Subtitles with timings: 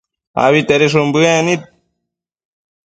[0.45, 1.61] abitedishun bëec nid